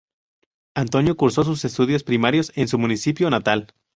[0.73, 3.71] Antonio cursó sus estudios primarios en su municipio natal.